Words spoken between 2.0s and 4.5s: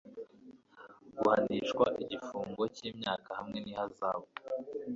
igifungo cy'imyaka hamwe n'ihazabu